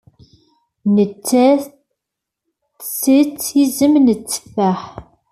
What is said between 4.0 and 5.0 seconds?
tteffaḥ.